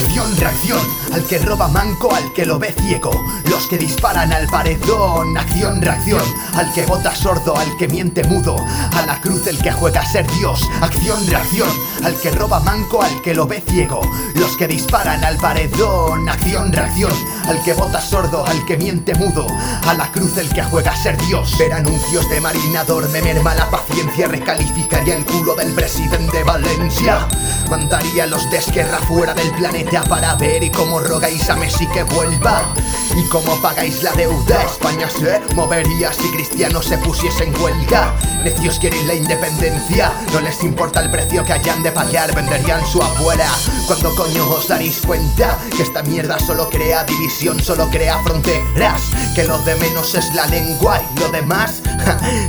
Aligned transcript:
Acción, 0.00 0.34
reacción 0.38 1.09
al 1.12 1.24
que 1.26 1.38
roba 1.38 1.68
manco, 1.68 2.14
al 2.14 2.32
que 2.32 2.46
lo 2.46 2.58
ve 2.58 2.72
ciego. 2.72 3.10
Los 3.48 3.66
que 3.66 3.78
disparan 3.78 4.32
al 4.32 4.46
paredón. 4.46 5.36
Acción, 5.36 5.80
reacción, 5.80 6.22
al 6.54 6.72
que 6.72 6.86
vota 6.86 7.14
sordo, 7.14 7.56
al 7.56 7.76
que 7.76 7.88
miente 7.88 8.24
mudo. 8.24 8.56
A 8.92 9.02
la 9.06 9.20
cruz 9.20 9.46
el 9.46 9.58
que 9.58 9.72
juega 9.72 10.00
a 10.00 10.06
ser 10.06 10.26
Dios. 10.38 10.60
Acción, 10.80 11.26
reacción, 11.26 11.68
al 12.04 12.14
que 12.16 12.30
roba 12.30 12.60
manco, 12.60 13.02
al 13.02 13.22
que 13.22 13.34
lo 13.34 13.46
ve 13.46 13.62
ciego. 13.66 14.00
Los 14.34 14.56
que 14.56 14.68
disparan 14.68 15.24
al 15.24 15.36
paredón. 15.36 16.28
Acción, 16.28 16.72
reacción, 16.72 17.12
al 17.46 17.62
que 17.62 17.74
vota 17.74 18.00
sordo, 18.00 18.44
al 18.46 18.64
que 18.66 18.76
miente 18.76 19.14
mudo. 19.14 19.46
A 19.86 19.94
la 19.94 20.10
cruz 20.12 20.36
el 20.36 20.48
que 20.48 20.62
juega 20.62 20.92
a 20.92 20.96
ser 20.96 21.16
Dios. 21.26 21.56
Ver 21.58 21.72
anuncios 21.72 22.28
de 22.30 22.40
marinador 22.40 23.08
me 23.10 23.22
merma 23.22 23.54
la 23.54 23.68
paciencia. 23.70 24.28
Recalificaría 24.28 25.16
el 25.16 25.24
culo 25.24 25.54
del 25.56 25.72
presidente 25.72 26.38
de 26.38 26.44
Valencia. 26.44 27.26
Mandaría 27.68 28.26
los 28.26 28.50
de 28.50 28.58
Esquerra 28.58 28.98
fuera 28.98 29.34
del 29.34 29.50
planeta 29.52 30.02
para 30.04 30.34
ver 30.34 30.62
y 30.62 30.70
cómo 30.70 30.99
rogáis 31.00 31.48
a 31.50 31.56
Messi 31.56 31.86
que 31.88 32.02
vuelva. 32.02 32.62
Y 33.16 33.28
cómo 33.28 33.60
pagáis 33.60 34.02
la 34.02 34.12
deuda. 34.12 34.62
España 34.64 35.08
se 35.08 35.40
movería 35.54 36.12
si 36.12 36.30
Cristiano 36.30 36.82
se 36.82 36.98
pusiese 36.98 37.44
en 37.44 37.60
huelga. 37.60 38.14
Necios 38.44 38.78
quieren 38.78 39.06
la 39.06 39.14
independencia. 39.14 40.12
No 40.32 40.40
les 40.40 40.62
importa 40.62 41.00
el 41.00 41.10
precio 41.10 41.44
que 41.44 41.52
hayan 41.52 41.82
de 41.82 41.92
pagar. 41.92 42.34
Venderían 42.34 42.84
su 42.86 43.02
abuela. 43.02 43.50
Cuando 43.86 44.14
coño 44.14 44.48
os 44.50 44.68
daréis 44.68 45.00
cuenta 45.04 45.58
que 45.76 45.82
esta 45.82 46.02
mierda 46.02 46.38
solo 46.38 46.68
crea 46.68 47.04
división, 47.04 47.60
solo 47.60 47.88
crea 47.90 48.22
fronteras. 48.22 49.02
Que 49.34 49.44
lo 49.44 49.58
de 49.58 49.74
menos 49.76 50.14
es 50.14 50.34
la 50.34 50.46
lengua 50.46 51.00
y 51.14 51.20
lo 51.20 51.28
demás, 51.30 51.82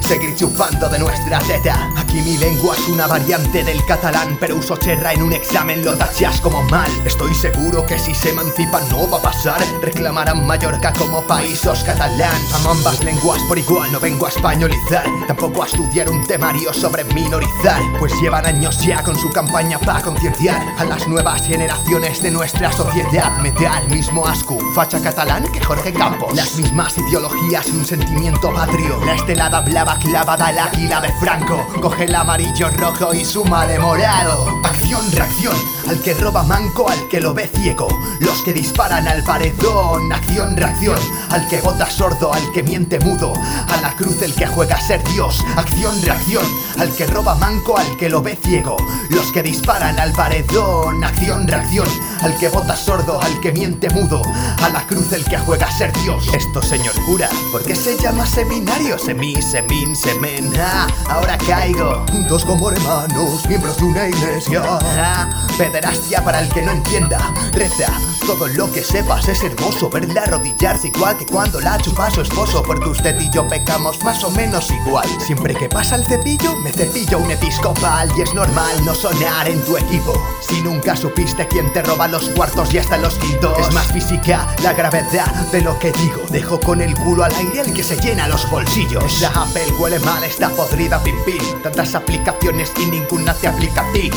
seguir 0.01 0.35
chupando 0.35 0.89
de 0.89 0.99
nuestra 0.99 1.39
teta. 1.39 1.89
Aquí 1.97 2.21
mi 2.21 2.37
lengua 2.37 2.75
es 2.75 2.87
una 2.87 3.07
variante 3.07 3.63
del 3.63 3.83
catalán, 3.85 4.37
pero 4.39 4.55
uso 4.55 4.77
cherra 4.77 5.13
en 5.13 5.23
un 5.23 5.33
examen, 5.33 5.83
lo 5.83 5.95
tachas 5.97 6.41
como 6.41 6.63
mal. 6.63 6.89
Estoy 7.05 7.33
seguro 7.33 7.85
que 7.85 7.97
si 7.97 8.13
se 8.13 8.29
emancipan 8.29 8.87
no 8.89 9.09
va 9.09 9.17
a 9.17 9.21
pasar. 9.21 9.61
Reclamarán 9.81 10.45
Mallorca 10.45 10.93
como 10.93 11.21
paísos 11.21 11.83
catalán. 11.83 12.41
Amo 12.53 12.71
ambas 12.71 13.03
lenguas 13.03 13.41
por 13.47 13.57
igual, 13.57 13.91
no 13.91 13.99
vengo 13.99 14.25
a 14.25 14.29
españolizar. 14.29 15.05
Tampoco 15.27 15.63
a 15.63 15.67
estudiar 15.67 16.09
un 16.09 16.25
temario 16.25 16.73
sobre 16.73 17.03
minorizar. 17.05 17.81
Pues 17.99 18.13
llevan 18.21 18.45
años 18.45 18.79
ya 18.79 19.03
con 19.03 19.17
su 19.17 19.29
campaña 19.29 19.79
para 19.79 20.01
concienciar 20.01 20.61
a 20.77 20.83
las 20.83 21.07
nuevas 21.07 21.45
generaciones 21.45 22.21
de 22.21 22.31
nuestra 22.31 22.71
sociedad. 22.71 23.37
Me 23.39 23.51
da 23.51 23.79
el 23.79 23.89
mismo 23.89 24.27
asco, 24.27 24.57
facha 24.73 25.01
catalán 25.01 25.43
que 25.51 25.63
Jorge 25.63 25.93
Campos. 25.93 26.33
Las 26.35 26.55
mismas 26.55 26.97
ideologías 26.97 27.67
y 27.67 27.71
un 27.71 27.85
sentimiento 27.85 28.53
patrio. 28.53 29.03
La 29.05 29.15
estelada 29.15 29.61
clavada 29.99 30.47
al 30.47 30.59
águila 30.59 31.01
de 31.01 31.11
Franco. 31.13 31.67
Coge 31.81 32.05
el 32.05 32.15
amarillo 32.15 32.69
rojo 32.71 33.13
y 33.13 33.25
súmale 33.25 33.79
morado. 33.79 34.59
Acción, 34.63 35.11
reacción, 35.11 35.55
al 35.89 35.99
que 36.01 36.13
roba 36.13 36.43
manco, 36.43 36.89
al 36.89 37.07
que 37.07 37.19
lo 37.19 37.33
ve 37.33 37.47
ciego. 37.47 37.87
Los 38.19 38.41
que 38.43 38.53
disparan 38.53 39.07
al 39.07 39.23
paredón. 39.23 40.11
Acción, 40.11 40.55
reacción, 40.55 40.99
al 41.29 41.47
que 41.47 41.61
vota 41.61 41.89
sordo, 41.89 42.33
al 42.33 42.51
que 42.51 42.63
miente 42.63 42.99
mudo. 42.99 43.33
A 43.33 43.81
la 43.81 43.95
cruz 43.95 44.21
el 44.21 44.33
que 44.33 44.47
juega 44.47 44.75
a 44.75 44.81
ser 44.81 45.03
Dios. 45.13 45.43
Acción, 45.55 46.01
reacción, 46.01 46.45
al 46.79 46.89
que 46.95 47.07
roba 47.07 47.35
manco, 47.35 47.77
al 47.77 47.97
que 47.97 48.09
lo 48.09 48.21
ve 48.21 48.37
ciego. 48.41 48.77
Los 49.09 49.31
que 49.31 49.43
disparan 49.43 49.99
al 49.99 50.11
paredón. 50.13 51.03
Acción, 51.03 51.47
reacción, 51.47 51.87
al 52.21 52.37
que 52.37 52.49
vota 52.49 52.75
sordo, 52.75 53.21
al 53.21 53.39
que 53.41 53.51
miente 53.51 53.89
mudo. 53.89 54.21
A 54.61 54.69
la 54.69 54.85
cruz 54.87 55.11
el 55.13 55.23
que 55.25 55.37
juega 55.37 55.67
a 55.67 55.71
ser 55.71 55.91
Dios. 56.03 56.27
Esto, 56.33 56.61
señor 56.61 56.93
cura, 57.05 57.29
¿por 57.51 57.63
qué 57.63 57.75
se 57.75 57.97
llama 57.97 58.25
seminario? 58.25 58.97
Semí, 58.97 59.35
semín, 59.81 59.95
semen. 59.95 60.53
Ah, 60.59 60.87
ahora 61.09 61.37
caigo. 61.37 62.05
Juntos 62.11 62.45
como 62.45 62.69
hermanos, 62.69 63.47
miembros 63.47 63.77
de 63.77 63.85
una 63.85 64.07
iglesia. 64.07 64.61
Ah, 64.65 65.29
pederastia 65.57 66.23
para 66.23 66.41
el 66.41 66.49
que 66.49 66.61
no 66.61 66.71
entienda. 66.71 67.33
Reza, 67.53 67.91
todo 68.25 68.47
lo 68.47 68.71
que 68.71 68.83
sepas 68.83 69.27
es 69.27 69.43
hermoso. 69.43 69.89
Verla 69.89 70.23
arrodillarse 70.23 70.87
igual 70.87 71.17
que 71.17 71.25
cuando 71.25 71.59
la 71.59 71.77
chupa 71.79 72.11
su 72.11 72.21
esposo. 72.21 72.63
Porque 72.63 72.89
usted 72.89 73.19
y 73.19 73.29
yo 73.31 73.47
pecamos 73.47 74.03
más 74.03 74.23
o 74.23 74.31
menos 74.31 74.69
igual. 74.71 75.07
Siempre 75.19 75.55
que 75.55 75.69
pasa 75.69 75.95
el 75.95 76.05
cepillo, 76.05 76.55
me 76.57 76.71
cepillo 76.71 77.19
un 77.19 77.31
episcopal. 77.31 78.11
Y 78.17 78.21
es 78.21 78.33
normal 78.33 78.83
no 78.85 78.93
sonar 78.93 79.47
en 79.47 79.61
tu 79.63 79.77
equipo. 79.77 80.13
Si 80.47 80.61
nunca 80.61 80.95
supiste 80.95 81.47
quién 81.47 81.71
te 81.73 81.81
roba 81.81 82.07
los 82.07 82.29
cuartos 82.29 82.73
y 82.73 82.77
hasta 82.77 82.97
los 82.97 83.15
quintos. 83.15 83.57
Es 83.59 83.73
más 83.73 83.87
física 83.87 84.47
la 84.63 84.73
gravedad 84.73 85.31
de 85.51 85.61
lo 85.61 85.77
que 85.79 85.91
digo. 85.91 86.21
Dejo 86.29 86.59
con 86.59 86.81
el 86.81 86.95
culo 86.95 87.23
al 87.23 87.33
aire 87.35 87.61
el 87.61 87.73
que 87.73 87.83
se 87.83 87.95
llena 87.97 88.27
los 88.27 88.49
bolsillos. 88.49 89.23
Apple 89.23 89.70
huele 89.71 89.99
mal, 89.99 90.23
está 90.23 90.49
podrida, 90.49 91.01
pim. 91.03 91.15
Tantas 91.63 91.95
aplicaciones 91.95 92.71
y 92.77 92.85
ninguna 92.85 93.33
te 93.33 93.47
aplica 93.47 93.81
a 93.81 93.91
ti. 93.93 94.11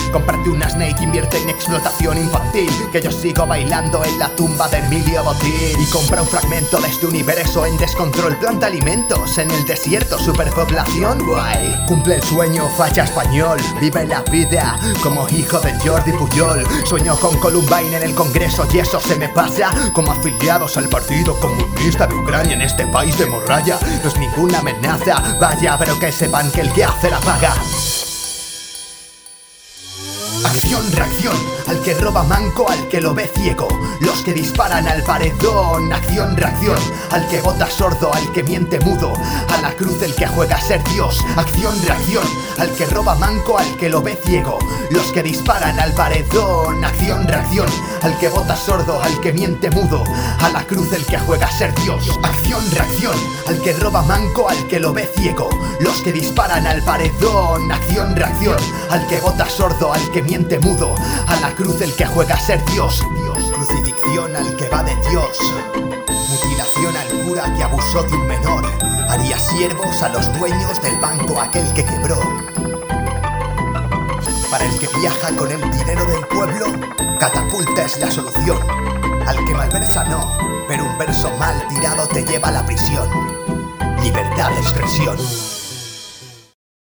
Una 0.46 0.68
Snake, 0.68 1.02
invierte 1.02 1.38
en 1.38 1.48
explotación 1.48 2.18
infantil. 2.18 2.70
Que 2.92 3.00
yo 3.00 3.10
sigo 3.10 3.46
bailando 3.46 4.04
en 4.04 4.18
la 4.18 4.28
tumba 4.30 4.68
de 4.68 4.78
Emilio 4.78 5.24
Botín. 5.24 5.80
Y 5.80 5.86
compra 5.90 6.22
un 6.22 6.28
fragmento 6.28 6.78
de 6.80 6.88
este 6.88 7.06
universo 7.06 7.64
en 7.64 7.76
descontrol. 7.78 8.36
Planta 8.36 8.66
alimentos 8.66 9.38
en 9.38 9.50
el 9.50 9.64
desierto, 9.64 10.18
superpoblación. 10.18 11.24
Guay. 11.26 11.86
Cumple 11.86 12.16
el 12.16 12.22
sueño, 12.22 12.68
facha 12.76 13.04
español. 13.04 13.58
Vive 13.80 14.06
la 14.06 14.22
vida 14.22 14.78
como 15.02 15.28
hijo 15.28 15.60
de 15.60 15.72
Jordi 15.80 16.12
Puyol. 16.12 16.66
Sueño 16.84 17.16
con 17.16 17.36
Columbine 17.38 17.96
en 17.96 18.02
el 18.02 18.14
Congreso 18.14 18.66
y 18.72 18.78
eso 18.78 19.00
se 19.00 19.16
me 19.16 19.28
pasa 19.28 19.70
como 19.92 20.12
afiliados 20.12 20.76
al 20.76 20.88
Partido 20.88 21.38
Comunista 21.40 22.06
de 22.06 22.14
Ucrania 22.14 22.54
en 22.54 22.62
este 22.62 22.86
país 22.86 23.16
de 23.18 23.26
morralla. 23.26 23.78
No 24.02 24.08
es 24.08 24.18
ninguna 24.18 24.58
amenaza, 24.58 25.33
vaya, 25.38 25.76
pero 25.78 25.98
que 25.98 26.12
sepan 26.12 26.50
que 26.50 26.62
el 26.62 26.72
que 26.72 26.84
hace 26.84 27.10
la 27.10 27.20
paga. 27.20 27.54
Acción, 30.44 30.92
reacción, 30.92 31.34
al 31.66 31.80
que 31.80 31.94
roba 31.94 32.22
manco, 32.22 32.68
al 32.68 32.86
que 32.88 33.00
lo 33.00 33.14
ve 33.14 33.30
ciego. 33.34 33.66
Los 34.00 34.22
que 34.22 34.34
disparan 34.34 34.86
al 34.86 35.02
paredón. 35.02 35.90
Acción, 35.90 36.36
reacción, 36.36 36.78
al 37.10 37.26
que 37.28 37.40
vota 37.40 37.68
sordo, 37.70 38.12
al 38.12 38.30
que 38.32 38.42
miente 38.42 38.78
mudo. 38.80 39.14
A 39.48 39.60
la 39.62 39.72
cruz 39.72 40.02
el 40.02 40.14
que 40.14 40.26
juega 40.26 40.56
a 40.56 40.60
ser 40.60 40.84
Dios. 40.92 41.18
Acción, 41.36 41.74
reacción, 41.86 42.24
al 42.58 42.70
que 42.74 42.84
roba 42.86 43.14
manco, 43.14 43.58
al 43.58 43.76
que 43.78 43.88
lo 43.88 44.02
ve 44.02 44.18
ciego. 44.22 44.58
Los 44.90 45.12
que 45.12 45.22
disparan 45.22 45.80
al 45.80 45.92
paredón. 45.94 46.84
Acción, 46.84 47.26
reacción, 47.26 47.68
al 48.02 48.18
que 48.18 48.28
vota 48.28 48.54
sordo, 48.54 49.02
al 49.02 49.18
que 49.20 49.32
miente 49.32 49.70
mudo. 49.70 50.04
A 50.40 50.50
la 50.50 50.66
cruz 50.66 50.92
el 50.92 51.06
que 51.06 51.18
juega 51.18 51.46
a 51.46 51.52
ser 51.52 51.74
Dios. 51.76 52.06
Acción, 52.22 52.62
reacción, 52.70 53.16
al 53.48 53.60
que 53.62 53.72
roba 53.72 54.02
manco, 54.02 54.48
al 54.48 54.68
que 54.68 54.78
lo 54.78 54.92
ve 54.92 55.10
ciego. 55.16 55.48
Los 55.80 56.02
que 56.02 56.12
disparan 56.12 56.66
al 56.66 56.82
paredón. 56.82 57.72
Acción, 57.72 58.14
reacción, 58.14 58.58
al 58.90 59.06
que 59.06 59.20
vota 59.20 59.48
sordo, 59.48 59.92
al 59.92 60.10
que 60.10 60.22
miente 60.22 60.33
mudo. 60.38 60.94
A 61.26 61.36
la 61.40 61.54
cruz 61.54 61.80
el 61.80 61.94
que 61.94 62.06
juega 62.06 62.34
a 62.34 62.40
ser 62.40 62.64
Dios. 62.66 63.04
Dios. 63.22 63.52
Crucifixión 63.52 64.34
al 64.34 64.56
que 64.56 64.68
va 64.68 64.82
de 64.82 64.94
Dios. 65.08 65.38
Mutilación 66.28 66.96
al 66.96 67.08
cura 67.24 67.54
que 67.56 67.62
abusó 67.62 68.02
de 68.02 68.14
un 68.14 68.26
menor. 68.26 68.64
Haría 69.08 69.38
siervos 69.38 70.02
a 70.02 70.08
los 70.08 70.36
dueños 70.38 70.82
del 70.82 70.98
banco 71.00 71.40
aquel 71.40 71.72
que 71.72 71.84
quebró. 71.84 72.18
Para 74.50 74.64
el 74.64 74.78
que 74.78 74.88
viaja 74.98 75.34
con 75.36 75.50
el 75.50 75.70
dinero 75.70 76.04
del 76.04 76.26
pueblo, 76.26 76.66
catapulta 77.18 77.82
es 77.82 77.98
la 77.98 78.10
solución. 78.10 78.58
Al 79.26 79.44
que 79.44 79.54
malversa 79.54 80.04
no, 80.04 80.36
pero 80.68 80.84
un 80.84 80.98
verso 80.98 81.30
mal 81.38 81.66
tirado 81.68 82.06
te 82.08 82.24
lleva 82.24 82.48
a 82.48 82.52
la 82.52 82.66
prisión. 82.66 83.08
Libertad 84.02 84.50
de 84.50 84.60
expresión. 84.60 85.53